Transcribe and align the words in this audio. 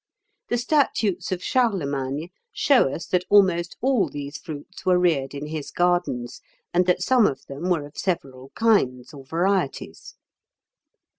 The 0.49 0.57
statutes 0.57 1.31
of 1.31 1.43
Charlemagne 1.43 2.29
show 2.51 2.91
us 2.91 3.05
that 3.05 3.23
almost 3.29 3.77
all 3.81 4.09
these 4.09 4.37
fruits 4.39 4.83
were 4.83 4.97
reared 4.97 5.35
in 5.35 5.45
his 5.45 5.69
gardens, 5.69 6.41
and 6.73 6.87
that 6.87 7.03
some 7.03 7.27
of 7.27 7.45
them 7.45 7.69
were 7.69 7.85
of 7.85 7.99
several 7.99 8.49
kinds 8.55 9.13
or 9.13 9.23
varieties. 9.23 10.15